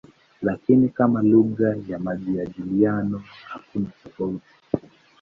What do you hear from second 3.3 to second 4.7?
hakuna tofauti.